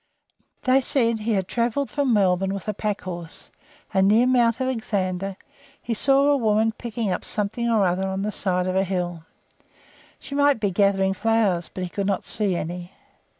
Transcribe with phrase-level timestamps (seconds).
[0.63, 3.51] They said he had travelled from Melbourne with a pack horse,
[3.93, 5.37] and, near Mount Alexander,
[5.79, 9.25] he saw a woman picking up something or other on the side of a hill.
[10.19, 12.93] She might be gathering flowers, but he could not see any.